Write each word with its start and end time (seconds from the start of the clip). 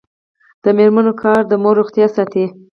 د 0.63 0.65
میرمنو 0.77 1.13
کار 1.21 1.41
د 1.47 1.53
مور 1.61 1.75
روغتیا 1.81 2.07
ساتي. 2.15 2.45